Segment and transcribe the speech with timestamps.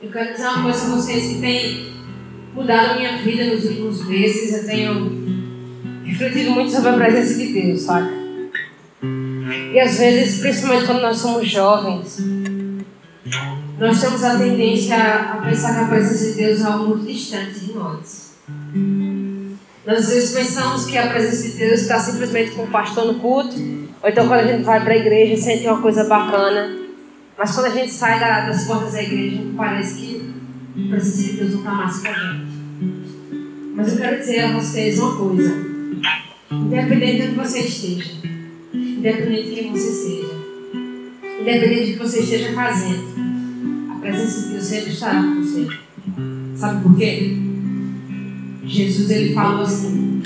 [0.00, 1.92] Eu quero dizer uma coisa a vocês que tem
[2.54, 4.52] mudado a minha vida nos últimos meses.
[4.52, 5.12] Eu tenho
[6.04, 8.08] refletido muito sobre a presença de Deus, sabe?
[9.74, 12.18] E às vezes, principalmente quando nós somos jovens,
[13.76, 17.58] nós temos a tendência a pensar que a presença de Deus é algo muito distante
[17.58, 18.36] de nós.
[19.84, 23.14] Nós às vezes pensamos que a presença de Deus está simplesmente com o pastor no
[23.18, 23.56] culto,
[24.00, 26.87] ou então quando a gente vai para a igreja sente uma coisa bacana.
[27.38, 30.34] Mas quando a gente sai das portas da igreja, parece que
[30.76, 32.58] a presença de Deus não está mais com a gente.
[33.76, 35.68] Mas eu quero dizer a vocês uma coisa.
[36.50, 38.10] Independente de onde você esteja,
[38.74, 40.34] independente de quem você seja,
[41.40, 43.04] independente do que você esteja fazendo,
[43.92, 45.68] a presença de Deus sempre estará com você.
[46.56, 47.36] Sabe por quê?
[48.64, 50.20] Jesus ele falou assim: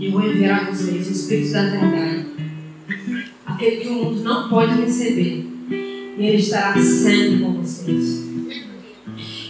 [0.00, 2.26] Eu vou enviar a vocês o Espírito da Verdade,
[3.44, 5.49] aquele que o mundo não pode receber,
[6.16, 8.20] e ele estará sempre com vocês.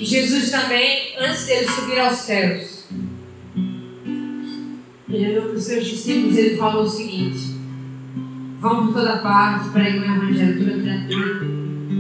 [0.01, 2.85] E Jesus também, antes dele subir aos céus,
[5.09, 7.57] ele olhou para os seus discípulos e ele falou o seguinte:
[8.61, 11.47] Vão por toda parte, preguem o Evangelho toda criatura,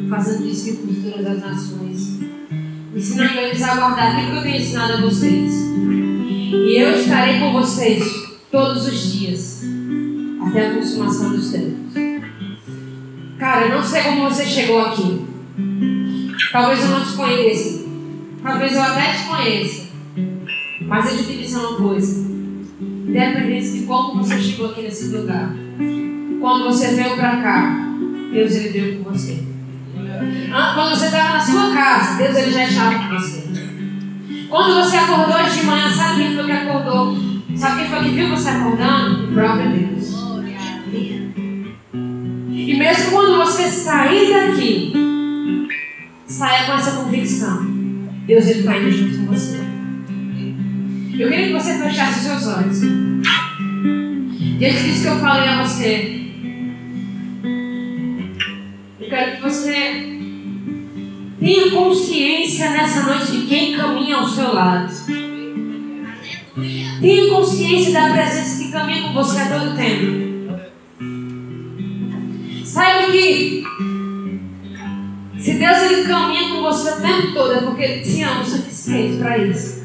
[0.08, 2.20] fazendo discípulos de todas as nações,
[2.94, 5.52] ensinando eles a guardar aquilo que eu tenho ensinado a vocês.
[6.52, 8.04] E eu estarei com vocês
[8.50, 9.62] todos os dias,
[10.46, 11.99] até a consumação dos tempos.
[13.50, 15.26] Cara, eu não sei como você chegou aqui.
[16.52, 17.84] Talvez eu não te conheça.
[18.44, 19.88] Talvez eu até te conheça.
[20.82, 22.30] Mas eu te dizer uma coisa.
[22.80, 25.52] Independente de como você chegou aqui nesse lugar.
[26.40, 27.88] Quando você veio para cá,
[28.32, 29.42] Deus ele veio com você.
[30.74, 33.48] Quando você estava na sua casa, Deus ele já estava com você.
[34.48, 37.16] Quando você acordou de manhã, sabe quem foi que acordou?
[37.56, 39.24] Sabe quem foi que viu você acordando?
[39.24, 40.20] O próprio Deus.
[42.70, 44.92] E mesmo quando você sair daqui,
[46.24, 47.66] saia com essa convicção.
[48.28, 49.58] Deus está indo junto com você.
[51.18, 52.80] Eu queria que você fechasse seus olhos.
[54.56, 56.20] Diante disso que eu falei a você,
[59.00, 60.20] eu quero que você
[61.40, 64.94] Tenha consciência nessa noite de quem caminha ao seu lado.
[67.00, 70.29] Tenha consciência da presença que caminha com você a todo tempo.
[72.72, 73.64] Saiba que
[75.38, 78.44] se Deus ele caminha com você o tempo todo é porque Ele te ama o
[78.44, 79.82] suficiente para isso.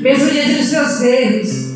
[0.00, 1.74] Mesmo diante dos seus erros,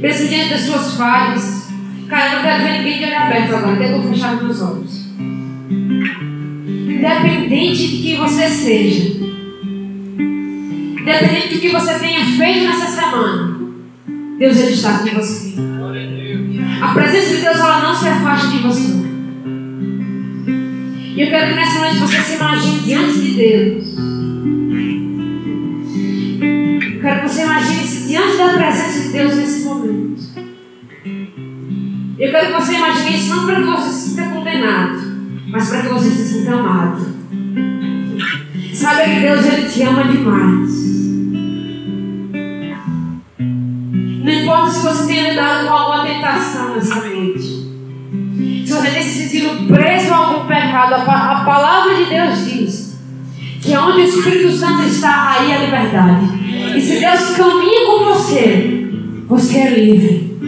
[0.00, 1.68] mesmo diante das suas falhas.
[2.08, 5.00] Cara, eu não quero ver ninguém de olho aberto agora, até vou fechar meus olhos
[7.00, 9.16] independente de quem você seja,
[10.18, 13.58] independente do que você tenha feito nessa semana,
[14.38, 15.54] Deus ele está com você.
[16.82, 19.00] A presença de Deus ela não se afasta de você.
[21.14, 23.96] E eu quero que nessa noite você se imagine diante de Deus.
[26.82, 30.22] Eu quero que você imagine-se diante da presença de Deus nesse momento.
[32.18, 35.10] Eu quero que você imagine isso não para que você se sinta condenado
[35.50, 37.20] mas para que você se sinta amado.
[38.72, 40.90] Sabe que Deus ele te ama demais.
[43.38, 47.70] Não importa se você tenha lidado com alguma nessa noite.
[48.66, 52.98] Se você tem se sentido preso a algum pecado, a palavra de Deus diz
[53.62, 56.26] que onde o Espírito Santo está, aí a liberdade.
[56.76, 58.88] E se Deus caminha com você,
[59.26, 60.38] você é livre.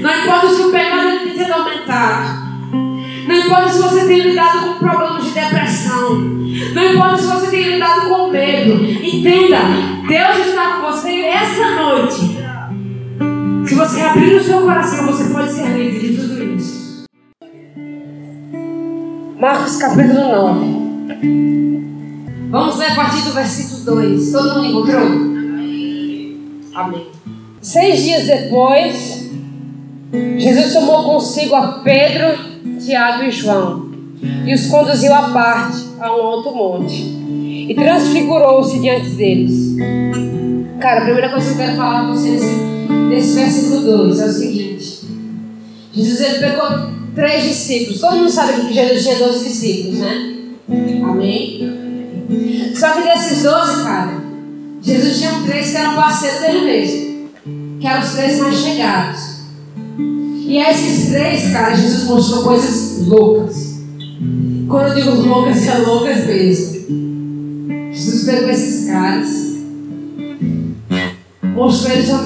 [0.00, 2.44] Não importa se o pecado tem sido aumentado.
[3.26, 6.14] Não importa se você tem lidado com problemas de depressão.
[6.74, 8.84] Não importa se você tem lidado com medo.
[8.84, 9.58] Entenda,
[10.06, 11.73] Deus está com você essa
[13.94, 17.04] você abrir o seu coração, você pode ser livre de tudo isso.
[19.38, 20.66] Marcos capítulo 9.
[22.50, 24.32] Vamos ler a partir do versículo 2.
[24.32, 25.00] Todo mundo encontrou?
[26.74, 27.06] Amém.
[27.62, 29.30] Seis dias depois,
[30.38, 32.36] Jesus tomou consigo a Pedro
[32.84, 33.90] Tiago e João,
[34.44, 39.76] e os conduziu à parte, a um alto monte, e transfigurou-se diante deles.
[40.80, 42.73] Cara, a primeira coisa que eu quero falar com vocês
[43.08, 45.00] nesse versículo 2 é o seguinte:
[45.92, 48.00] Jesus ele pegou três discípulos.
[48.00, 50.34] Todo mundo sabe que Jesus tinha 12 discípulos, né?
[51.04, 51.74] Amém?
[52.74, 54.22] Só que desses 12, cara,
[54.82, 57.28] Jesus tinha três que eram parceiros dele mesmo,
[57.80, 59.34] que eram os três mais chegados.
[60.46, 63.74] E a esses três, cara, Jesus mostrou coisas loucas.
[64.68, 67.90] Quando eu digo loucas, é loucas mesmo.
[67.92, 69.28] Jesus pegou esses caras,
[71.54, 72.18] mostrou eles só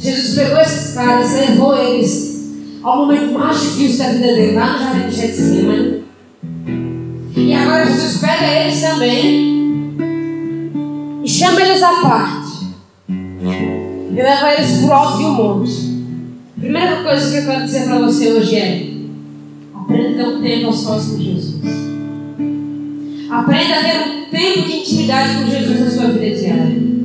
[0.00, 2.32] Jesus pegou esses caras, levou eles
[2.82, 6.02] ao momento mais difícil da vida dele, lá no jardim de Getsemane.
[7.36, 9.62] E agora Jesus pega eles também
[11.24, 12.66] e chama eles à parte.
[13.08, 15.92] E leva eles para o alto de um monte.
[16.58, 18.86] Primeira coisa que eu quero dizer para você hoje é:
[19.74, 21.62] aprenda a ter um tempo a sós com Jesus.
[23.30, 27.01] Aprenda a ter um tempo de intimidade com Jesus na sua vida diária.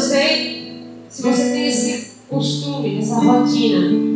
[0.00, 0.72] Sei
[1.08, 4.10] se você tem esse costume, essa rotina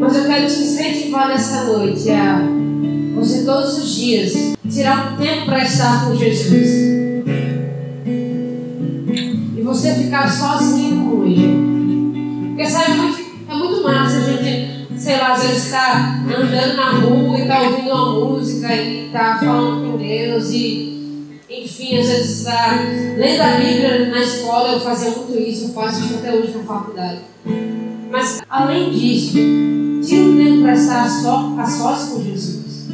[0.00, 2.40] mas eu quero te incentivar nessa noite a
[3.14, 4.32] você todos os dias
[4.66, 6.68] tirar um tempo para estar com Jesus.
[8.06, 12.48] E você ficar sozinho com Ele.
[12.48, 16.76] Porque sabe, é muito, é muito massa a gente, sei lá, às vezes está andando
[16.76, 20.89] na rua e está ouvindo uma música e está falando com Deus e
[21.62, 22.78] enfim, às vezes está
[23.16, 26.64] lendo a Bíblia na escola, eu fazia muito isso, eu faço isso até hoje na
[26.64, 27.20] faculdade.
[28.10, 29.38] Mas além disso,
[30.02, 32.88] Tira um tempo para estar só, a sós com Jesus.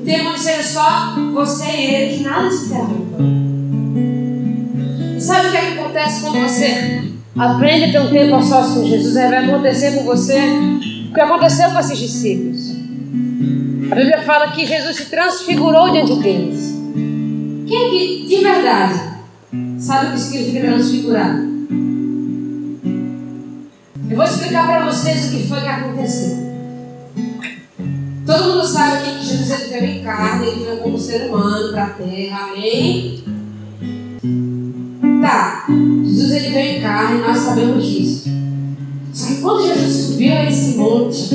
[0.00, 3.18] Um tempo onde seja só você e Ele, que nada te interrompa.
[5.16, 7.02] E sabe o que, é que acontece quando você
[7.38, 9.16] aprende a ter um tempo a sós com Jesus?
[9.16, 10.40] Aí vai acontecer com você
[11.10, 12.70] o que aconteceu com esses discípulos.
[13.90, 16.79] A Bíblia fala que Jesus se transfigurou diante deles.
[17.70, 19.00] Quem é que, de verdade,
[19.78, 21.36] sabe o que significa transfigurar?
[24.10, 26.36] Eu vou explicar para vocês o que foi que aconteceu.
[28.26, 31.84] Todo mundo sabe que Jesus ele veio em carne, ele veio como ser humano para
[31.84, 33.22] a terra, amém?
[35.22, 38.30] Tá, Jesus ele veio em carne, nós sabemos disso.
[39.14, 41.34] Só que quando Jesus subiu a esse monte,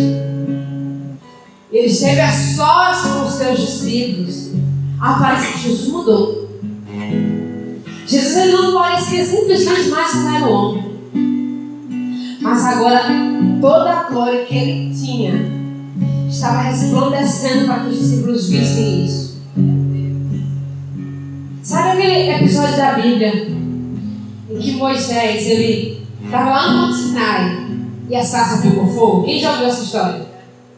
[1.72, 4.55] ele esteve a sós com os seus discípulos.
[5.00, 6.50] Aparece que Jesus mudou.
[8.08, 10.96] Jesus ele não parecia simplesmente mais um mero homem.
[12.42, 13.06] Mas agora
[13.60, 15.34] toda a glória que ele tinha
[16.30, 19.42] estava resplandecendo para que os discípulos vissem isso.
[21.64, 23.48] Sabe aquele episódio da Bíblia
[24.50, 27.68] em que Moisés ele estava lá no Monte Sinai
[28.08, 29.24] e a sarça pegou fogo?
[29.24, 30.26] Quem já ouviu essa história?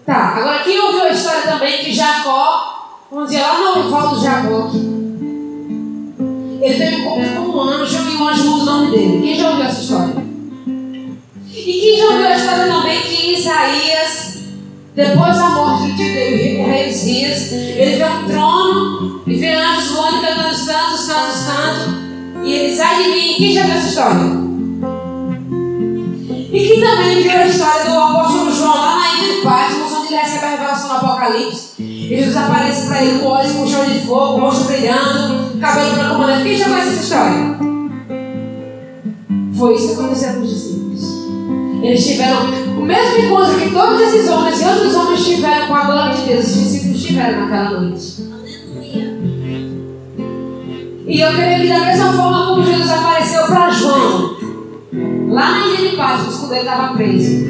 [0.06, 2.77] Tá, agora quem ouviu a história também que Jacó,
[3.12, 4.78] um dia lá no Val do Jaboque,
[6.62, 9.22] ele teve encontro com um anjo e o anjo muda o nome dele.
[9.22, 10.28] Quem já ouviu essa história?
[11.54, 14.38] E quem já ouviu a história também que Isaías
[14.98, 20.22] depois da morte de o rei Zias, ele vê um trono e vê anjos voando
[20.22, 22.44] cantando santo, santo, santo.
[22.44, 23.34] E ele sai de mim.
[23.36, 24.22] Quem já viu essa história?
[26.52, 30.08] E quem também viu a história do apóstolo João lá na ilha de Patmos, onde
[30.08, 31.67] ele recebe a revelação do Apocalipse.
[32.08, 36.28] Jesus aparece para ele com olhos com chão de fogo, rosto brilhando, cabelo branco como
[36.28, 36.44] neve.
[36.44, 37.58] Quem já conhece essa história?
[39.58, 41.02] Foi isso que aconteceu com os discípulos.
[41.84, 42.46] Eles tiveram
[42.78, 46.22] o mesmo encontro que todos esses homens e outros homens tiveram com a glória de
[46.22, 48.28] Deus, os discípulos tiveram naquela noite.
[51.08, 54.38] E eu creio que da mesma forma como Jesus apareceu para João,
[55.30, 57.48] lá na ilha de Páscoa, quando ele estava preso,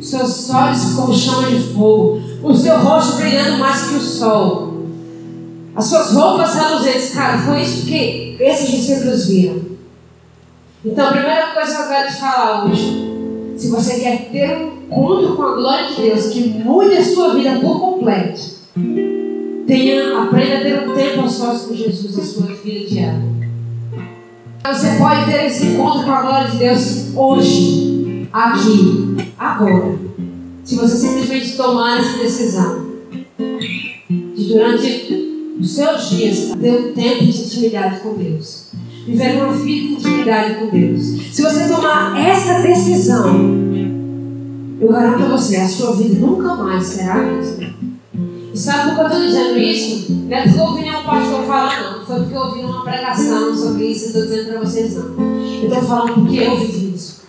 [0.00, 4.86] seus olhos como chama de fogo, o seu rosto brilhando mais que o sol,
[5.74, 9.62] as suas roupas reluzentes, cara, foi isso que esses discípulos viram.
[10.84, 13.06] Então, a primeira coisa que eu quero te falar hoje
[13.56, 17.34] se você quer ter um encontro com a glória de Deus que mude a sua
[17.34, 18.40] vida por completo,
[19.66, 23.36] tenha, aprenda a ter um tempo a sós com Jesus na sua vida diária.
[24.66, 29.98] Você pode ter esse encontro com a glória de Deus hoje, aqui, agora.
[30.66, 32.86] Se você simplesmente tomar essa decisão
[34.36, 38.66] de durante os seus dias ter um tempo de intimidade com Deus
[39.06, 41.02] viver uma vida de intimidade com Deus.
[41.32, 43.36] Se você tomar essa decisão,
[44.80, 47.66] eu garanto a você, a sua vida nunca mais será a mesma.
[48.52, 50.12] E sabe por que eu estou dizendo isso?
[50.12, 52.06] Não é porque eu ouvi nenhum pastor falar, não.
[52.06, 55.14] Foi porque eu ouvi uma pregação sobre isso e estou dizendo para vocês, não.
[55.62, 57.22] Eu estou falando porque eu vivi isso.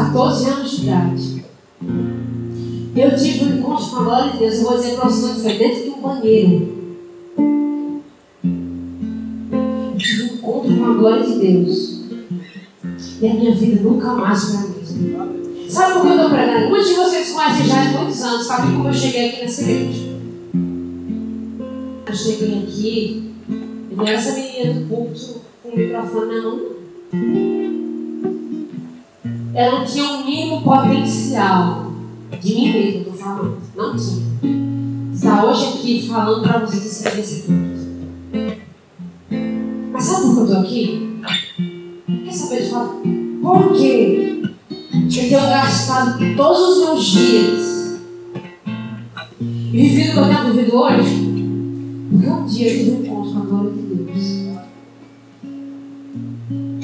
[0.00, 1.44] Os meus 14 anos de idade,
[2.96, 4.54] eu tive um encontro com a glória de Deus.
[4.54, 6.80] Eu vou dizer para vocês foi dentro de um banheiro.
[10.42, 12.00] com a glória de Deus.
[13.20, 15.28] E a minha vida nunca mais foi a mesma.
[15.68, 16.68] Sabe por que eu estou pregando?
[16.68, 20.10] Muitos de vocês conhecem já há muitos anos, sabem como eu cheguei aqui nessa igreja.
[22.06, 23.32] Eu cheguei aqui,
[23.90, 27.79] e essa menina do púlpito com o microfone, não.
[29.60, 31.92] Ela não tinha o um mínimo potencial
[32.40, 33.58] de mim mesmo, estou falando.
[33.76, 35.12] Não tinha.
[35.12, 37.80] Está hoje aqui falando para vocês esse púlpito.
[39.92, 41.20] Mas sabe por que eu estou aqui?
[42.24, 43.02] Quer saber de fato?
[43.42, 44.42] Por quê?
[44.82, 48.00] Eu tenho gastado todos os meus dias
[49.42, 53.32] e vivido o que eu tenho vivido hoje, porque um dia eu tive um encontro
[53.32, 54.24] com a glória de Deus.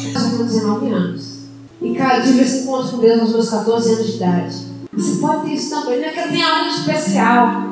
[0.05, 1.36] Eu tenho 19 anos.
[1.81, 4.57] E, cara, eu tive esse encontro com Deus aos meus 14 anos de idade.
[4.93, 6.01] Você pode ter isso também.
[6.01, 7.67] Não é que eu tenha algo especial.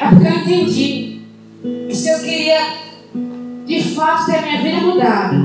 [0.00, 1.22] É porque eu entendi
[1.88, 2.60] que se eu queria,
[3.66, 5.36] de fato, ter a minha vida mudada,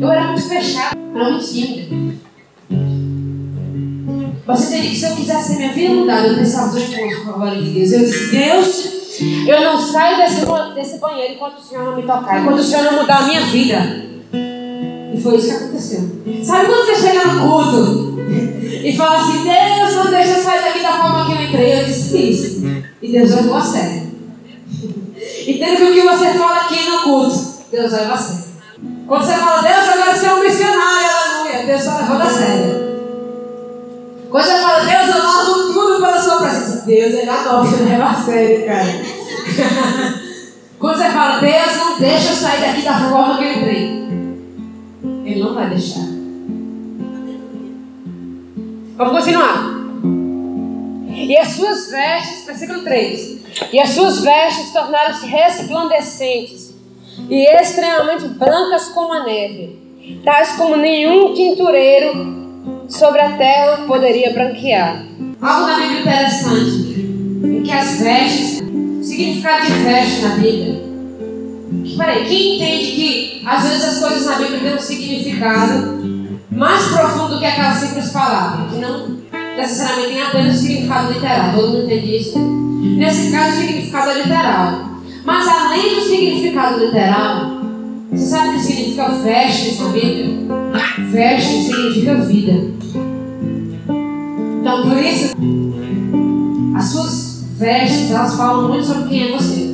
[0.00, 2.18] eu era muito fechado, era muito tímida.
[4.46, 7.32] Você teria que, se eu quisesse ter minha vida mudada, eu precisava de com a
[7.34, 7.92] glória de Deus.
[7.92, 8.98] Eu disse, Deus,
[9.46, 12.84] eu não saio desse, desse banheiro enquanto o Senhor não me tocar, enquanto o Senhor
[12.84, 14.07] não mudar a minha vida.
[15.22, 16.10] Foi isso que aconteceu.
[16.42, 18.18] Sabe quando você chega no culto
[18.84, 21.80] e fala assim, Deus, não deixa eu sair daqui da forma que eu entrei?
[21.80, 22.66] Eu disse isso.
[23.02, 24.08] E Deus levou a sério.
[25.46, 28.44] Entendo que o que você fala aqui no culto, Deus leva a sério.
[29.06, 32.88] Quando você fala, Deus, agora você é um missionário, aleluia, Deus só levou a sério.
[34.30, 38.04] Quando você fala, Deus, eu largo tudo pela sua presença, Deus é da nova, leva
[38.04, 38.84] a sério, cara.
[40.78, 43.77] Quando você fala, Deus, não deixa eu sair daqui da forma que eu entrei.
[45.38, 46.04] Ele não vai deixar.
[48.96, 49.78] Vamos continuar.
[51.12, 53.38] E as suas vestes, versículo 3.
[53.72, 56.74] E as suas vestes tornaram-se resplandecentes
[57.30, 59.78] e extremamente brancas como a neve,
[60.24, 65.04] tais como nenhum tintureiro sobre a terra poderia branquear.
[65.40, 70.77] Algo na Bíblia interessante é que as vestes, o significado de veste na Bíblia.
[71.98, 75.98] Peraí, quem entende que às vezes as coisas na Bíblia têm um significado
[76.48, 79.18] mais profundo do que aquela simples palavra, que não
[79.56, 82.38] necessariamente tem apenas significado literal, todo mundo entende isso?
[82.38, 84.88] Nesse caso, o significado é literal.
[85.24, 87.58] Mas além do significado literal,
[88.12, 90.38] você sabe o que significa vestes na Bíblia?
[91.10, 92.52] Veste significa vida.
[94.60, 95.34] Então, por isso,
[96.76, 99.67] as suas vestes, elas falam muito sobre quem é você.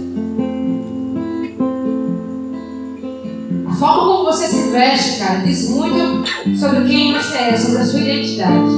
[3.85, 6.25] Forma como você se veste, cara, diz muito
[6.59, 8.73] sobre quem você é, sobre a sua identidade.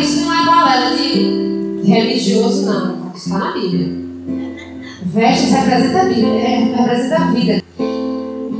[0.00, 3.12] Isso não é balela de religioso, não.
[3.14, 3.88] Isso está na Bíblia.
[5.04, 7.62] Vestes representa a vida, é, representa a vida.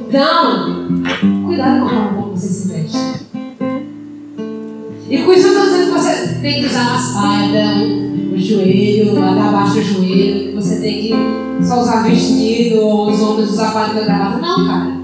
[0.08, 1.02] Então,
[1.46, 2.98] cuidado com a forma como você se veste.
[5.08, 7.64] E com isso eu estou dizendo que você tem que usar uma saia,
[8.46, 13.72] joelho, até abaixo do joelho, você tem que só usar vestido, ou os homens usar
[13.72, 14.38] palha e gravata.
[14.38, 14.96] Não, cara.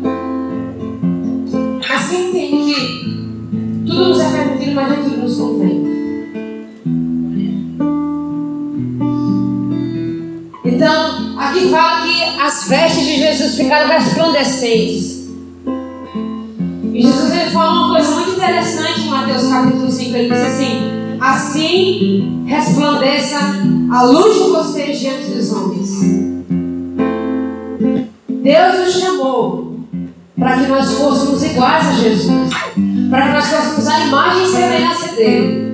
[1.95, 5.93] Assim entende que tudo nos é permitido, mas nem tudo nos convém.
[10.65, 15.23] Então, aqui fala que as vestes de Jesus ficaram resplandecentes.
[16.93, 20.17] E Jesus ele fala uma coisa muito interessante em Mateus capítulo 5.
[20.17, 20.92] Ele diz assim:
[21.23, 23.39] Assim resplandeça
[23.93, 26.01] a luz de vocês diante dos homens.
[28.29, 29.77] Deus nos chamou
[30.37, 32.51] para que nós fôssemos iguais a Jesus,
[33.09, 35.73] para que nós fôssemos a imagem e semelhança dele.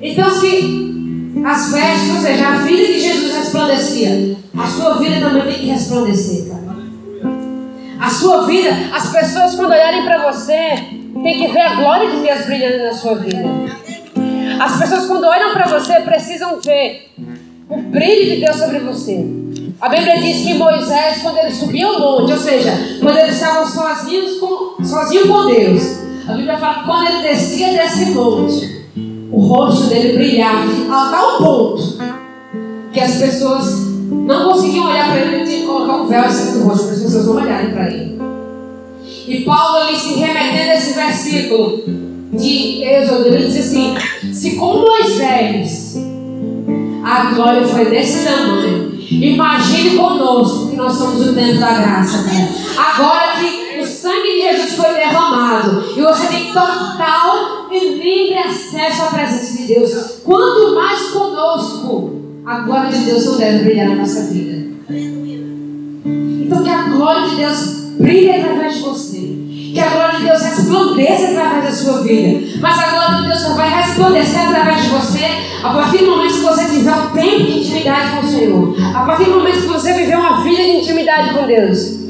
[0.00, 5.42] Então, se as vestes, ou seja, a vida que Jesus resplandecia, a sua vida também
[5.42, 6.54] tem que resplandecer.
[8.00, 12.18] A sua vida, as pessoas quando olharem para você, tem que ver a glória de
[12.18, 13.74] Deus brilhando na sua vida.
[14.60, 17.10] As pessoas quando olham para você precisam ver
[17.68, 19.24] o brilho de Deus sobre você.
[19.80, 23.66] A Bíblia diz que Moisés, quando ele subiu ao monte, ou seja, quando eles estavam
[23.66, 25.82] sozinhos com, sozinho com Deus,
[26.28, 28.84] a Bíblia fala que quando ele descia desse monte,
[29.32, 31.98] o rosto dele brilhava a tal ponto
[32.92, 36.52] que as pessoas não conseguiam olhar para ele, tinha que colocar um véu em cima
[36.52, 38.18] do rosto para as pessoas não olharem para ele.
[39.26, 41.82] E Paulo ali se remetendo a esse versículo
[42.36, 43.94] de Êxodo, ele diz assim:
[44.32, 45.96] se com Moisés
[47.04, 52.22] a glória foi desse tamanho, imagine conosco que nós somos o templo da graça.
[52.22, 52.48] Né?
[52.76, 59.02] Agora que o sangue de Jesus foi derramado e você tem total e livre acesso
[59.02, 63.96] à presença de Deus, quanto mais conosco a glória de Deus não deve brilhar na
[63.96, 64.64] nossa vida.
[66.44, 69.13] Então que a glória de Deus brilhe através de você.
[69.74, 72.46] Que a glória de Deus resplandeça através da sua vida.
[72.60, 75.24] Mas a glória de Deus só vai resplandecer através de você
[75.64, 78.76] a partir do momento que você tiver um tempo de intimidade com o Senhor.
[78.94, 82.04] A partir do momento que você viver uma vida de intimidade com Deus.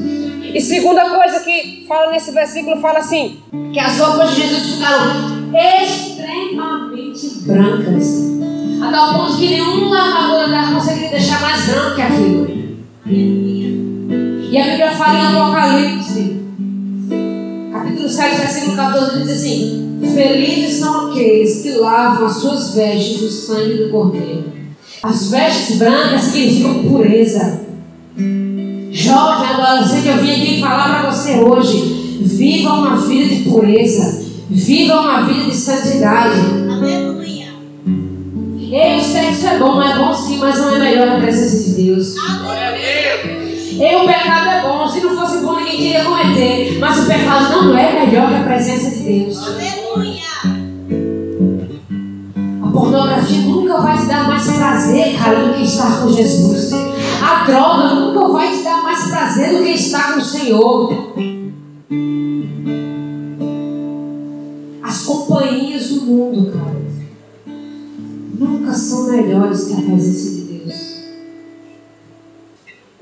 [0.53, 3.39] E segunda coisa que fala nesse versículo, fala assim,
[3.73, 8.35] que as roupas de Jesus ficaram extremamente brancas.
[8.81, 12.47] A tal ponto que nenhum lavador da conseguiria deixar mais branco que aquilo.
[13.07, 16.44] E a Bíblia fala em Apocalipse,
[18.05, 23.29] capítulo 7, versículo 14, diz assim: Felizes são aqueles que lavam as suas vestes do
[23.29, 24.53] sangue do Cordeiro.
[25.03, 27.61] As vestes brancas significam pureza.
[28.91, 32.19] Jovem, adolescente, eu vim aqui falar para você hoje.
[32.21, 34.23] Viva uma vida de pureza.
[34.49, 36.39] Viva uma vida de santidade.
[36.71, 37.47] Aleluia.
[38.71, 41.83] Ei, o sexo é bom, é bom sim, mas não é melhor a presença de
[41.83, 42.15] Deus.
[43.79, 44.87] Ei, o pecado é bom.
[44.87, 46.77] Se não fosse bom, ninguém queria cometer.
[46.79, 49.37] Mas o pecado não é melhor que a presença de Deus.
[49.37, 50.21] Aleluia.
[52.63, 56.71] A pornografia nunca vai te dar mais prazer, cara, do que estar com Jesus.
[57.21, 60.93] A droga nunca vai te dar mais prazer do que estar com o Senhor.
[64.83, 66.81] As companhias do mundo, cara,
[68.39, 70.44] nunca são melhores que a presença de Deus.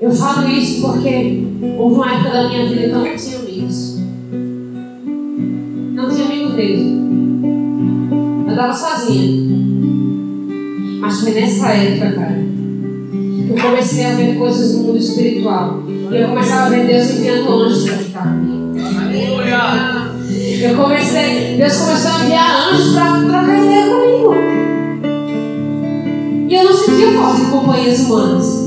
[0.04, 1.42] Eu falo isso porque
[1.78, 3.98] houve uma época da minha vida que eu não tinha amigos.
[5.94, 6.98] Não tinha amigo dele.
[8.46, 9.56] Eu estava sozinha.
[11.00, 12.34] Mas foi nessa época, cara,
[13.46, 15.82] que eu comecei a ver coisas do mundo espiritual.
[15.88, 18.66] E eu começava a ver Deus enviando anjos para ficar comigo.
[20.60, 24.34] Eu comecei, Deus começou a enviar anjos para trocar ideia comigo.
[26.46, 28.63] E eu não sentia falta de companhias humanas.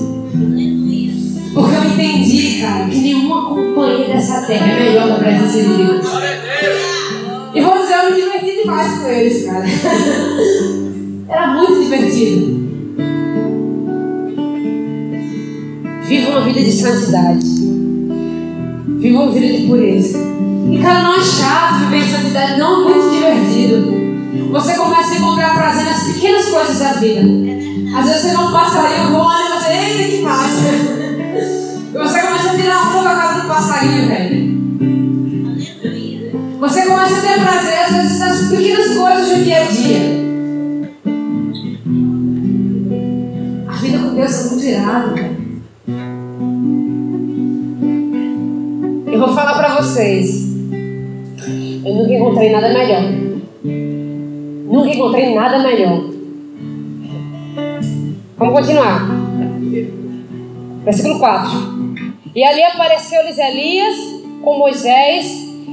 [1.58, 5.74] Porque eu entendi, cara, que nenhuma companhia dessa terra é melhor que a presença de
[5.74, 6.06] Deus.
[7.56, 9.66] E vou dizer, eu me diverti demais com eles, cara.
[11.28, 12.68] Era muito divertido.
[16.04, 17.46] Viva uma vida de santidade.
[19.00, 20.20] Viva uma vida de pureza.
[20.72, 24.52] E cara, não é chato viver em santidade, não é muito divertido.
[24.52, 27.22] Você começa a encontrar prazer nas pequenas coisas da vida.
[27.98, 30.87] Às vezes você não passarinho voando e você, eita que massa.
[33.58, 34.58] Passarinho, velho.
[36.60, 40.28] Você começa a ter prazer, às vezes, nas pequenas coisas do dia a dia.
[44.16, 45.16] Deus é muito irado,
[49.06, 50.56] Eu vou falar para vocês.
[51.86, 53.04] Eu nunca encontrei nada melhor.
[53.64, 56.04] Nunca encontrei nada melhor.
[58.38, 59.08] Vamos continuar.
[60.84, 61.77] Versículo 4.
[62.38, 63.96] E ali apareceu-lhes Elias
[64.44, 65.26] com Moisés,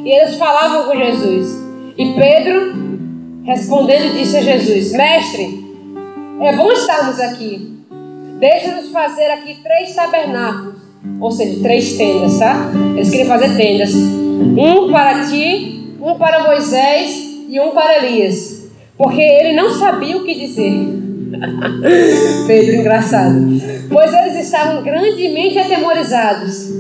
[0.02, 1.62] e eles falavam com Jesus.
[1.98, 2.72] E Pedro,
[3.44, 5.62] respondendo, disse a Jesus: Mestre,
[6.40, 7.70] é bom estarmos aqui.
[8.40, 10.76] Deixa-nos fazer aqui três tabernáculos,
[11.20, 12.56] ou seja, três tendas, tá?
[12.96, 19.20] Eles queriam fazer tendas: um para ti, um para Moisés e um para Elias, porque
[19.20, 21.03] ele não sabia o que dizer.
[22.46, 23.34] Pedro, engraçado.
[23.90, 26.70] Pois eles estavam grandemente atemorizados.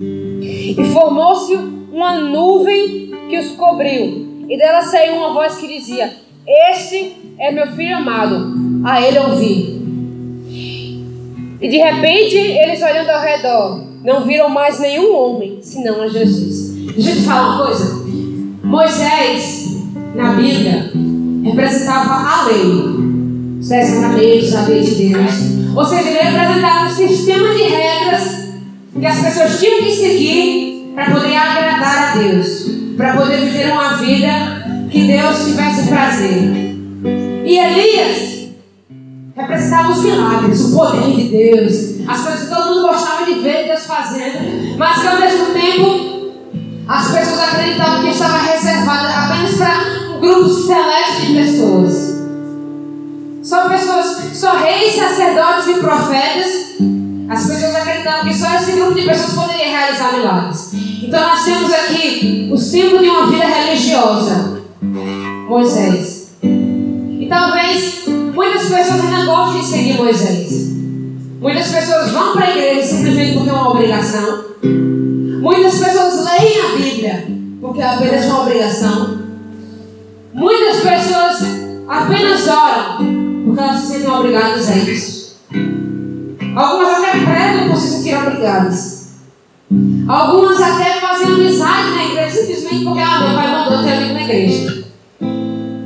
[0.00, 1.54] E formou-se
[1.92, 4.26] uma nuvem que os cobriu.
[4.48, 6.12] E dela saiu uma voz que dizia:
[6.70, 9.76] Este é meu filho amado, a ele ouvi.
[11.60, 16.76] E de repente, eles olhando ao redor, não viram mais nenhum homem, senão a Jesus.
[16.94, 18.06] Deixa eu te falar uma coisa.
[18.62, 19.76] Moisés,
[20.14, 20.92] na Bíblia,
[21.44, 23.05] representava a lei.
[23.66, 25.32] Os dez mandamentos, a lei de Deus.
[25.74, 28.46] Ou seja, ele representava um sistema de regras
[28.96, 32.70] que as pessoas tinham que seguir para poder agradar a Deus.
[32.96, 34.28] Para poder viver uma vida
[34.88, 36.76] que Deus tivesse prazer.
[37.44, 38.50] E Elias
[39.34, 43.66] representava os milagres, o poder de Deus, as coisas que todo mundo gostava de ver
[43.66, 46.32] Deus fazendo, mas que ao mesmo tempo
[46.86, 52.05] as pessoas acreditavam que estava reservada apenas para um grupo seleto de pessoas.
[53.46, 56.46] Só pessoas, só reis, sacerdotes e profetas.
[57.28, 60.70] As pessoas acreditavam que só esse grupo de pessoas poderia realizar milagres.
[61.02, 64.62] Então nós temos aqui o símbolo de uma vida religiosa.
[65.48, 66.32] Moisés.
[66.42, 68.06] E talvez
[68.36, 70.72] Muitas pessoas ainda gostam de seguir Moisés.
[71.40, 74.44] Muitas pessoas vão para a igreja simplesmente porque é uma obrigação.
[75.40, 77.26] Muitas pessoas leem a Bíblia
[77.58, 79.18] porque é apenas uma obrigação.
[80.34, 81.38] Muitas pessoas
[81.88, 85.36] apenas oram porque elas se sentem obrigadas a isso.
[86.56, 89.06] Algumas até pregam por se sentir obrigadas.
[90.08, 94.22] Algumas até fazem amizade na igreja simplesmente porque ah, meu pai mandou ter amigo na
[94.22, 94.84] igreja.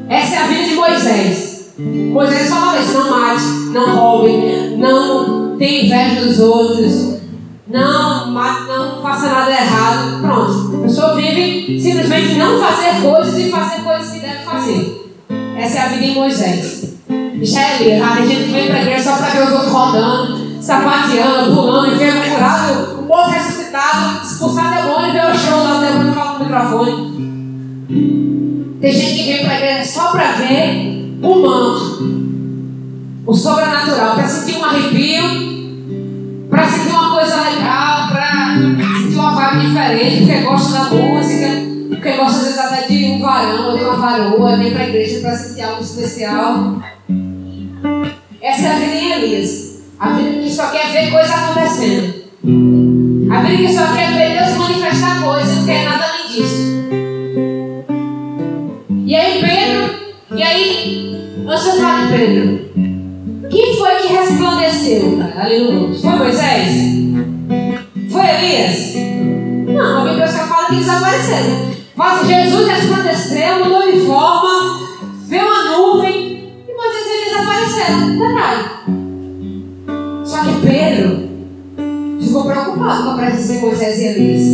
[0.09, 1.73] Essa é a vida de Moisés.
[1.79, 7.21] Moisés falava isso: não mate, não roube, não tenha inveja dos outros,
[7.69, 10.23] não mate, não faça nada errado.
[10.23, 10.77] Pronto.
[10.79, 15.13] A pessoa vive simplesmente não fazer coisas e fazer coisas que deve fazer.
[15.59, 16.91] Essa é a vida em Moisés.
[17.41, 18.03] Elias.
[18.03, 21.99] A gente vem para a igreja só para ver os outros rodando, sapateando, pulando, e
[21.99, 26.39] ver o curado, o morto ressuscitado, expulsar demônio ver o show lá, o demônio falar
[26.39, 27.11] no microfone.
[28.81, 32.21] Tem gente que vem para a igreja só para ver o manto,
[33.27, 35.23] o sobrenatural, para sentir um arrepio,
[36.51, 38.57] para sentir uma coisa legal, para
[38.99, 41.49] sentir uma vibe diferente, porque gosta da música,
[41.89, 44.89] porque gosta às vezes até de um varão ou de uma varoa, vem para a
[44.89, 46.81] igreja para sentir algo especial.
[48.43, 49.81] Essa é a vida em Elias.
[49.99, 52.25] A vida que só quer ver coisa acontecendo.
[53.31, 56.81] A vida que só quer ver Deus manifestar coisa, não quer nada além disso.
[59.05, 59.95] E aí Pedro,
[60.35, 62.71] e aí, de falar de Pedro,
[63.51, 66.01] quem foi que resplandeceu, ali no monte?
[66.01, 66.71] Foi Moisés?
[68.11, 68.95] Foi Elias?
[69.67, 71.71] Não, a Bíblia só fala que desapareceram.
[71.95, 74.60] Mas Jesus resplandeceu, mudou de forma,
[78.21, 78.65] Detalhe.
[80.27, 81.31] Só que Pedro
[82.21, 84.45] ficou preocupado com a presença de Moisés e Elias.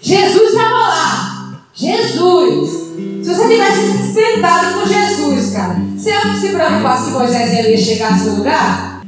[0.00, 1.60] Jesus estava lá.
[1.74, 2.88] Jesus.
[3.22, 7.80] Se você tivesse sentado com Jesus, cara, você ia se preocupar se Moisés e Elias
[7.80, 9.02] chegassem no lugar?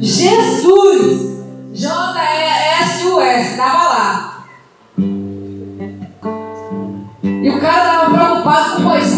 [0.00, 1.34] Jesus.
[1.72, 3.50] J-E-S-U-S.
[3.50, 4.46] Estava lá.
[7.42, 9.13] E o cara estava preocupado com Moisés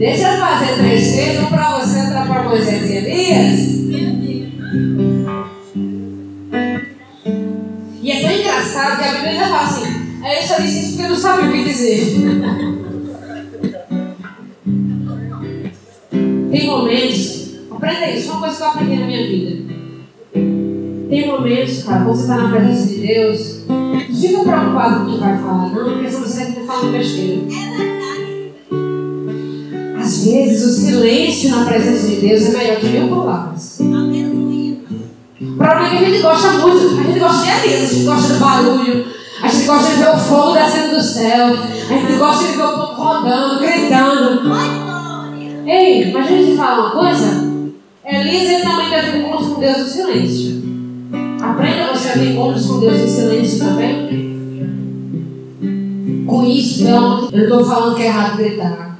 [0.00, 3.60] Deixa eu fazer três vezes, um para você, outro para Moisés e Elias.
[8.02, 9.84] E é tão engraçado que a Bíblia já fala assim.
[10.22, 12.16] Aí ele só disse isso porque não sabe o que dizer.
[16.50, 19.74] Tem momentos, aprenda isso, uma coisa que eu aprendi na minha vida.
[21.10, 25.12] Tem momentos, cara, quando você está na presença de Deus, não fica preocupado com o
[25.12, 27.89] que vai falar, não, porque senão você vai falando besteira.
[30.30, 33.80] Às vezes o silêncio na presença de Deus é melhor que mil palavras.
[33.80, 38.04] O problema é que a gente gosta muito, a gente gosta de Elias, a gente
[38.04, 39.06] gosta do barulho,
[39.42, 42.62] a gente gosta de ver o fogo descendo do céu, a gente gosta de ver
[42.62, 44.40] o povo rodando, gritando.
[45.66, 47.50] Ei, mas a gente fala uma coisa?
[48.04, 50.62] Elias também teve um encontro com Deus no silêncio.
[51.42, 54.30] Aprenda você a ter encontros com Deus em silêncio também.
[56.24, 58.96] Com isso, não, eu estou falando que é errado gritar.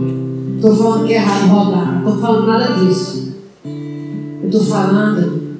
[0.60, 1.86] Estou falando que é errado rodar.
[1.86, 3.34] Não estou falando nada disso.
[3.64, 5.58] Eu estou falando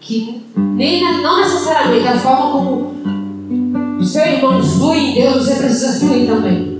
[0.00, 2.94] que nem, não necessariamente a forma como
[4.00, 6.78] o seu irmão flui em Deus, você precisa fluir também.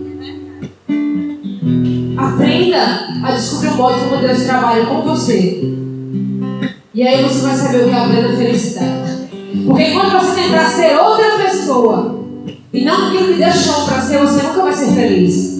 [2.16, 5.60] Aprenda a descobrir o modo como Deus trabalha com você.
[6.94, 9.28] E aí você vai saber o que é a plena felicidade.
[9.66, 12.24] Porque quando você tentar ser outra pessoa
[12.72, 15.57] e não aquilo que Deus chama para ser, você nunca vai ser feliz.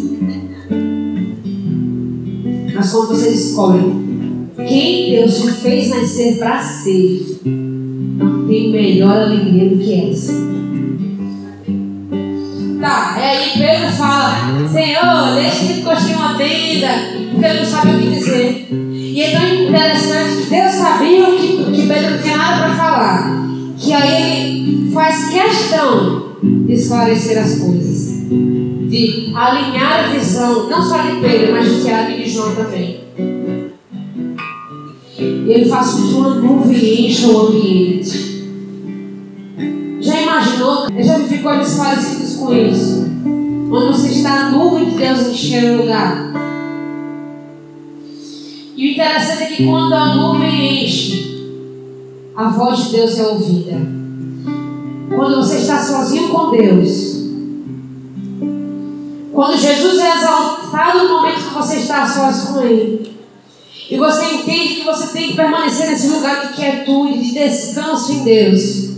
[2.78, 3.80] Mas quando você descobre
[4.56, 10.32] quem Deus te fez nascer para ser, não tem melhor alegria do que essa.
[12.80, 16.88] Tá, e aí Pedro fala, Senhor, deixa que construir uma tenda,
[17.32, 18.68] porque não sabe o que dizer.
[18.70, 23.48] E é tão interessante que Deus sabia que, que Pedro não tinha nada para falar.
[23.76, 28.18] Que aí ele faz questão de esclarecer as coisas
[28.88, 33.00] de alinhar a visão, não só de Pedro, mas de Tiago e de João também.
[35.18, 38.46] Ele faz com que uma nuvem encha o ambiente.
[40.00, 40.86] Já imaginou?
[40.98, 43.06] Já ficou parecidos com isso?
[43.70, 46.32] Onde você está a nuvem de Deus encher o lugar.
[48.74, 51.36] E o interessante é que quando a nuvem enche,
[52.34, 53.76] a voz de Deus é ouvida.
[55.14, 57.17] Quando você está sozinho com Deus,
[59.38, 63.08] quando Jesus é exaltado no momento que você está a sós com Ele.
[63.88, 68.24] E você entende que você tem que permanecer nesse lugar de quietude, de descanso em
[68.24, 68.96] Deus.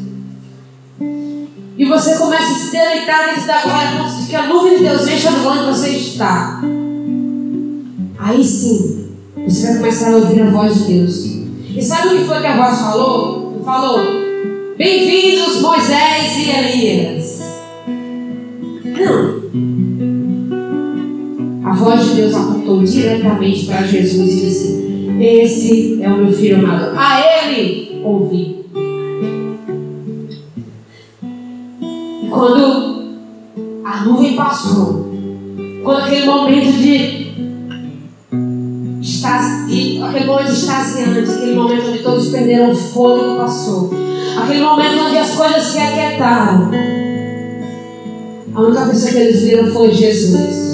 [1.77, 5.07] E você começa a se deleitar dentro da glória, de que a nuvem de Deus
[5.09, 6.63] encha no onde você está.
[8.19, 9.11] Aí sim,
[9.47, 11.17] você vai começar a ouvir a voz de Deus.
[11.77, 13.61] E sabe o que foi que a voz falou?
[13.63, 14.01] Falou:
[14.79, 17.41] Bem-vindos Moisés e Elias.
[18.87, 20.10] Não.
[21.71, 26.57] A voz de Deus apontou diretamente para Jesus e disse: Esse é o meu filho
[26.59, 26.99] amado.
[26.99, 28.65] A ele ouvi.
[32.29, 33.05] Quando
[33.85, 35.15] a nuvem passou,
[35.85, 37.21] quando aquele momento de
[39.69, 43.91] de, aquele momento extasiante, aquele momento onde todos perderam o fôlego passou,
[44.43, 46.69] aquele momento onde as coisas se aquietaram,
[48.57, 50.70] a única pessoa que eles viram foi Jesus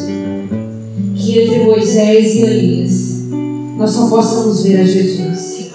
[1.38, 3.16] entre Moisés e Elias
[3.76, 5.70] nós só possamos ver a Jesus.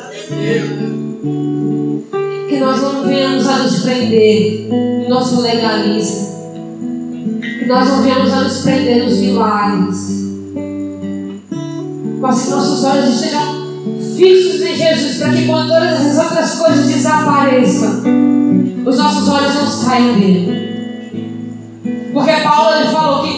[2.50, 6.32] Que nós não venhamos a nos prender no nosso legalismo.
[7.60, 9.98] Que nós não venhamos a nos prender nos milagres.
[12.20, 13.62] Mas que nossos olhos estejam
[14.18, 18.04] fixos em Jesus, para que quando todas as outras coisas desapareçam,
[18.84, 20.72] os nossos olhos não saiam dele.
[22.14, 23.31] Porque Paulo ele falou que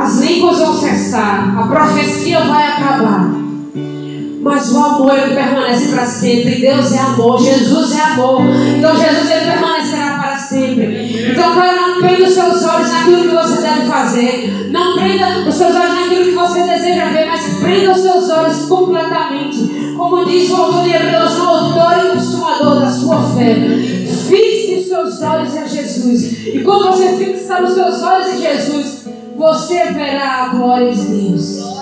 [0.00, 3.48] as línguas vão cessar, a profecia vai acabar.
[4.40, 6.54] Mas o amor ele permanece para sempre.
[6.56, 8.42] Deus é amor, Jesus é amor.
[8.76, 11.30] Então Jesus ele permanecerá para sempre.
[11.32, 14.68] Então, não prenda os seus olhos naquilo que você deve fazer.
[14.70, 18.64] Não prenda os seus olhos naquilo que você deseja ver, mas prenda os seus olhos
[18.66, 19.94] completamente.
[19.96, 23.56] Como diz o autor de Hebreus, o autor e consumador da sua fé.
[24.28, 26.46] Fixe os seus olhos em Jesus.
[26.46, 28.97] E quando você fixar os seus olhos em Jesus,
[29.38, 31.78] você verá a glória de Deus.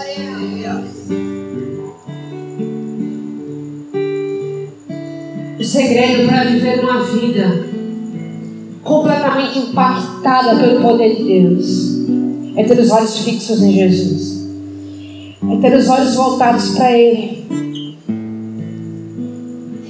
[5.58, 7.66] O segredo para viver uma vida
[8.84, 11.96] completamente impactada pelo poder de Deus
[12.56, 14.46] é ter os olhos fixos em Jesus,
[15.50, 17.46] é ter os olhos voltados para Ele.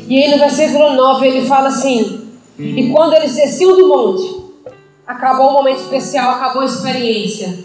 [0.08, 2.20] E aí no versículo 9 ele fala assim:
[2.58, 4.35] E quando eles desciam do monte,
[5.06, 7.56] acabou o momento especial, acabou a experiência,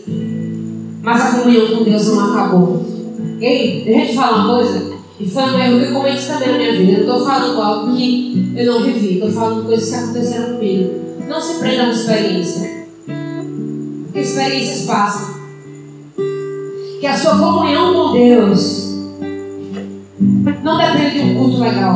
[1.01, 2.86] mas a comunhão com Deus não acabou.
[3.39, 4.91] Ei, deixa eu te falar uma coisa.
[5.19, 6.91] E foi um erro que eu cometi também na minha vida.
[6.91, 10.93] Eu não estou falando algo que eu não vivi, estou falando coisas que aconteceram comigo.
[11.27, 12.86] Não se prenda a uma experiência.
[14.06, 15.41] Porque experiências passam.
[16.99, 18.91] Que a sua comunhão com Deus
[20.63, 21.95] não depende de um culto legal.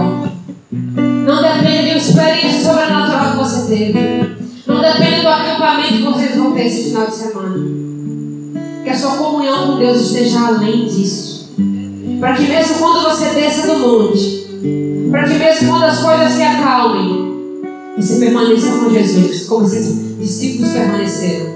[0.72, 4.36] Não depende de uma experiência sobrenatural que você teve.
[4.68, 5.22] Não depende
[6.56, 7.56] ter esse final de semana.
[8.84, 11.54] Que a sua comunhão com Deus esteja além disso.
[12.20, 14.48] Para que mesmo quando você desça do monte,
[15.12, 17.36] para que mesmo quando as coisas se acalmem,
[17.98, 21.56] você permaneça com Jesus, como esses discípulos permaneceram.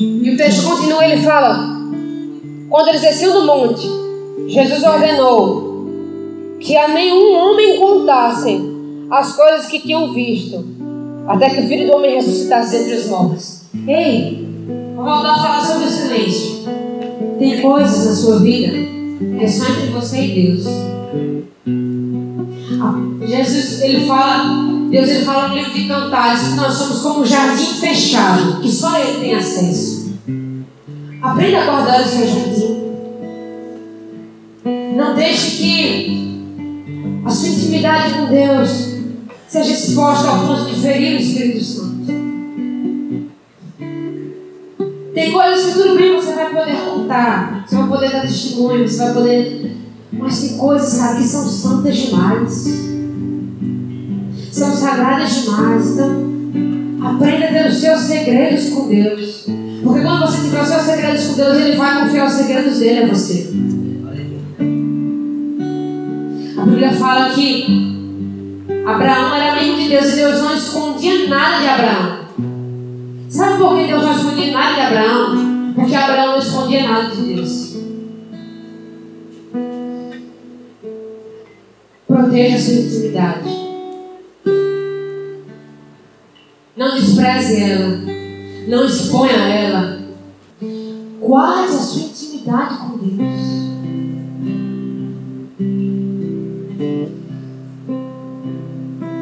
[0.00, 1.80] E o texto continua, ele fala:
[2.68, 3.88] quando eles desciam do monte,
[4.46, 5.86] Jesus ordenou
[6.60, 8.70] que a nenhum homem contassem
[9.10, 10.64] as coisas que tinham visto,
[11.26, 13.59] até que o filho do homem ressuscitasse entre os mortos.
[13.86, 14.48] Ei,
[14.96, 16.60] vou voltar a falar sobre o silêncio.
[17.38, 18.90] Tem coisas na sua vida
[19.38, 20.66] é só entre você e Deus.
[22.80, 27.20] Ah, Jesus, ele fala, Deus ele fala no livro de Cantares que nós somos como
[27.20, 30.14] um jardim fechado, que só Ele tem acesso.
[31.20, 32.80] Aprenda a guardar o seu jardim.
[34.96, 38.94] Não deixe que a sua intimidade com Deus
[39.46, 41.99] seja exposta ao ponto de ferir o Espírito Santo.
[45.20, 48.96] Tem coisas que tudo bem você vai poder contar, você vai poder dar testemunho, você
[48.96, 49.76] vai poder.
[50.12, 52.64] Mas tem coisas, cara, que são santas demais.
[54.50, 55.90] São sagradas demais.
[55.90, 59.44] Então, aprenda a ter os seus segredos com Deus.
[59.84, 63.04] Porque quando você tiver os seus segredos com Deus, Ele vai confiar os segredos dele
[63.04, 63.50] a você.
[66.56, 71.68] A Bíblia fala que Abraão era amigo de Deus e Deus não escondia nada de
[71.68, 72.19] Abraão.
[73.30, 75.72] Sabe por que Deus não escondia nada de Abraão?
[75.76, 77.76] Porque Abraão não escondia nada de Deus.
[82.08, 83.48] Proteja a sua intimidade.
[86.76, 88.00] Não despreze ela.
[88.66, 90.00] Não exponha ela.
[91.20, 93.40] Guarde a sua intimidade com Deus.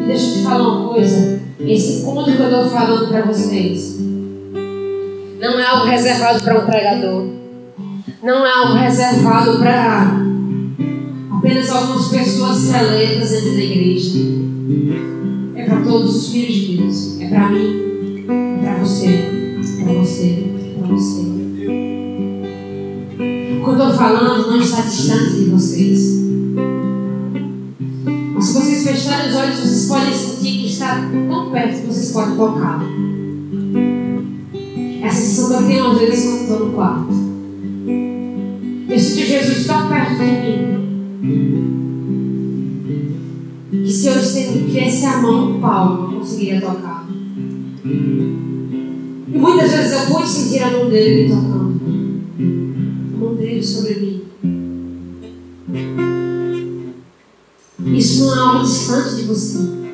[0.01, 1.38] E deixa eu te falar uma coisa.
[1.69, 3.99] Esse encontro que eu estou falando para vocês
[5.39, 7.27] não é algo reservado para um pregador.
[8.23, 10.17] Não é algo reservado para
[11.31, 14.19] apenas algumas pessoas seletas dentro da igreja.
[15.57, 17.21] É para todos os filhos de Deus.
[17.21, 18.25] É para mim,
[18.63, 19.25] é para você,
[19.85, 20.47] para você,
[20.79, 21.21] para você.
[23.61, 26.19] O que eu estou falando não está distante de vocês.
[28.35, 30.97] Mas se vocês fecharem os olhos, vocês podem sentir que está
[32.19, 32.83] podem tocar.
[35.05, 37.15] Essa sensação que eu tenho às vezes quando estou no quarto.
[38.89, 40.79] Eu sinto Jesus tão perto de mim.
[43.71, 47.07] Que se eu estendesse a mão no pau, eu não conseguiria tocar.
[47.85, 51.81] E muitas vezes eu pude sentir a mão dele me tocando.
[53.15, 54.23] A mão dele sobre mim.
[57.97, 59.88] Isso não é algo distante de você.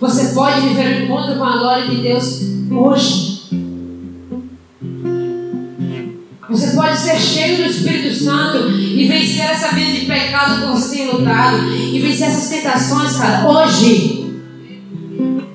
[0.00, 3.38] Você pode viver um encontro com a glória de Deus hoje.
[6.48, 11.10] Você pode ser cheio do Espírito Santo e vencer essa vida de pecado você tem
[11.10, 11.66] lutado.
[11.74, 14.24] E vencer essas tentações, cara, hoje.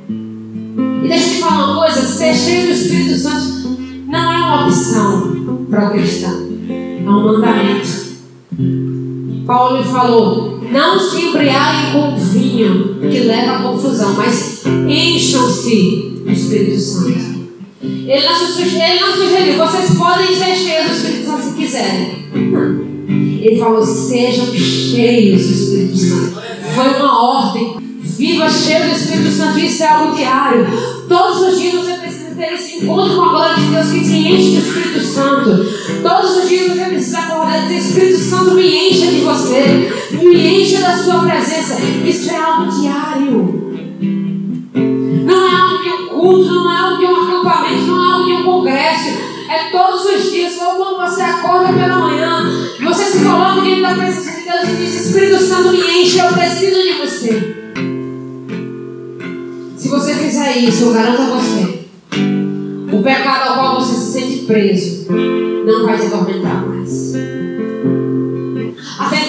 [0.09, 3.77] E deixa eu te falar uma coisa: ser cheio do Espírito Santo
[4.07, 8.03] não é uma opção para o cristão, é um mandamento.
[9.47, 16.79] Paulo falou: não se embriaguem com vinho que leva à confusão, mas encham-se do Espírito
[16.79, 17.33] Santo.
[17.81, 22.23] Ele não, ele não sugeriu, vocês podem ser cheios do Espírito Santo se quiserem.
[23.41, 26.41] Ele falou: sejam cheios do Espírito Santo.
[26.73, 27.83] Foi uma ordem.
[27.99, 30.67] Viva cheio do Espírito Santo, isso é algo diário.
[31.07, 34.15] Todos os dias você precisa ter esse encontro com a glória de Deus que te
[34.17, 35.65] enche do Espírito Santo.
[36.01, 38.92] Todos os dias você precisa acordar e dizer: Espírito Santo, me encha de
[39.53, 41.77] você, me encha da sua presença.
[42.05, 43.63] Isso é algo diário.
[45.25, 48.25] Não é algo de um culto, não é algo de um acampamento, não é algo
[48.25, 49.09] de um congresso.
[49.49, 52.51] É todos os dias, ou quando você acorda pela manhã,
[52.83, 56.33] você se coloca diante da presença de Deus e diz: Espírito Santo, me enche, eu
[56.33, 57.55] preciso de você.
[59.77, 61.85] Se você fizer isso, eu garanto a você,
[62.91, 67.32] o pecado ao qual você se sente preso não vai te atormentar mais.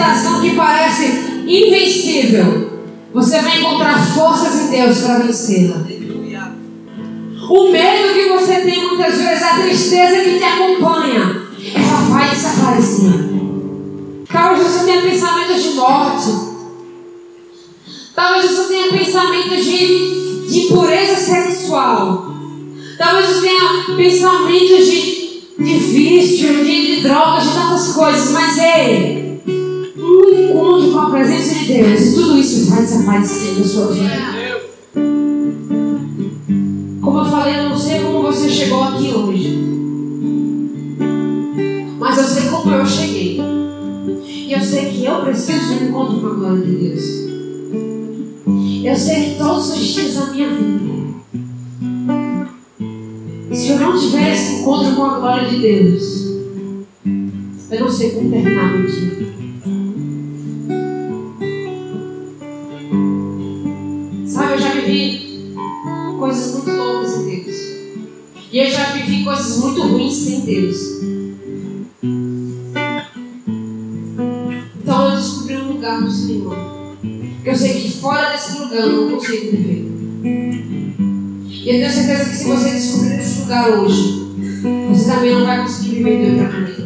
[0.04, 1.06] Tentação que parece
[1.46, 2.82] invencível,
[3.14, 5.76] você vai encontrar forças em Deus para vencê-la.
[7.48, 11.42] O medo que você tem muitas vezes, a tristeza que te acompanha,
[11.74, 13.12] ela vai desaparecer.
[14.30, 16.30] Talvez você tenha pensamentos de morte.
[18.14, 22.30] Talvez você tenha pensamentos de, de impureza sexual.
[22.98, 28.30] Talvez você tenha pensamentos de, de vício, de, de drogas, de tantas coisas.
[28.32, 29.24] Mas ei,
[30.04, 34.34] um encontro com a presença de Deus, tudo isso vai desaparecer da sua vida.
[37.00, 39.64] Como eu falei, eu não sei como você chegou aqui hoje.
[41.98, 43.40] Mas eu sei como eu cheguei.
[44.26, 47.24] E eu sei que eu preciso de um encontro com a glória de Deus.
[48.84, 50.84] Eu sei que todos os dias da minha vida,
[53.50, 56.24] se eu não tiver esse encontro com a glória de Deus,
[57.70, 59.23] eu não sei como terminar meu dia.
[68.54, 70.76] E eu já vivi coisas muito ruins sem Deus.
[74.80, 76.56] Então eu descobri um lugar no Senhor.
[77.42, 79.90] Que eu sei que fora desse lugar eu não consigo viver.
[81.50, 84.24] E eu tenho certeza que se você descobrir esse lugar hoje,
[84.88, 86.83] você também não vai conseguir viver de outra maneira.